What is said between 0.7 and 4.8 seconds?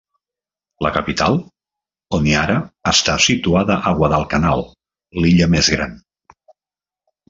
La capital, Honiara, està situada a Guadalcanal,